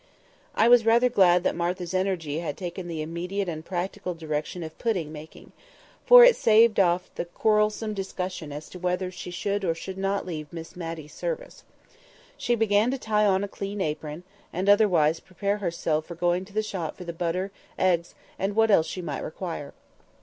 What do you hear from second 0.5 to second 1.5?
I was rather glad